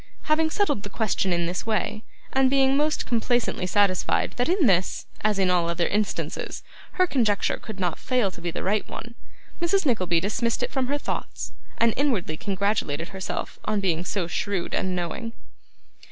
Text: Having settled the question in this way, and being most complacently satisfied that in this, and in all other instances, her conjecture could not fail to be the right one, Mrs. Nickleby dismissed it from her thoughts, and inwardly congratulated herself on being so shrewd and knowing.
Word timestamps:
Having 0.23 0.49
settled 0.49 0.81
the 0.81 0.89
question 0.89 1.31
in 1.31 1.45
this 1.45 1.63
way, 1.67 2.03
and 2.33 2.49
being 2.49 2.75
most 2.75 3.05
complacently 3.05 3.67
satisfied 3.67 4.33
that 4.37 4.49
in 4.49 4.65
this, 4.65 5.05
and 5.23 5.37
in 5.37 5.51
all 5.51 5.69
other 5.69 5.87
instances, 5.87 6.63
her 6.93 7.05
conjecture 7.05 7.57
could 7.57 7.79
not 7.79 7.99
fail 7.99 8.31
to 8.31 8.41
be 8.41 8.49
the 8.49 8.63
right 8.63 8.89
one, 8.89 9.13
Mrs. 9.61 9.85
Nickleby 9.85 10.19
dismissed 10.19 10.63
it 10.63 10.71
from 10.71 10.87
her 10.87 10.97
thoughts, 10.97 11.51
and 11.77 11.93
inwardly 11.95 12.35
congratulated 12.35 13.09
herself 13.09 13.59
on 13.65 13.79
being 13.79 14.03
so 14.03 14.25
shrewd 14.25 14.73
and 14.73 14.95
knowing. 14.95 15.33